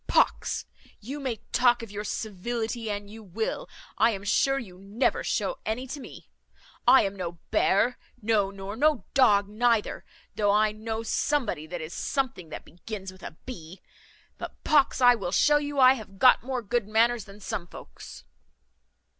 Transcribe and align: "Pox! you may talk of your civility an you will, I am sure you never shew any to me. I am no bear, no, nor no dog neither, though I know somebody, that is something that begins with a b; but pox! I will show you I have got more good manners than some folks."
"Pox! 0.07 0.65
you 0.99 1.19
may 1.19 1.35
talk 1.51 1.83
of 1.83 1.91
your 1.91 2.03
civility 2.03 2.89
an 2.89 3.07
you 3.07 3.21
will, 3.21 3.69
I 3.99 4.09
am 4.09 4.23
sure 4.23 4.57
you 4.57 4.79
never 4.79 5.23
shew 5.23 5.53
any 5.63 5.85
to 5.85 5.99
me. 5.99 6.27
I 6.87 7.03
am 7.03 7.15
no 7.15 7.33
bear, 7.51 7.99
no, 8.19 8.49
nor 8.49 8.75
no 8.75 9.05
dog 9.13 9.47
neither, 9.47 10.03
though 10.33 10.49
I 10.49 10.71
know 10.71 11.03
somebody, 11.03 11.67
that 11.67 11.81
is 11.81 11.93
something 11.93 12.49
that 12.49 12.65
begins 12.65 13.11
with 13.11 13.21
a 13.21 13.37
b; 13.45 13.79
but 14.39 14.63
pox! 14.63 15.01
I 15.01 15.13
will 15.13 15.31
show 15.31 15.57
you 15.57 15.79
I 15.79 15.93
have 15.93 16.17
got 16.17 16.41
more 16.41 16.63
good 16.63 16.87
manners 16.87 17.25
than 17.25 17.39
some 17.39 17.67
folks." 17.67 18.23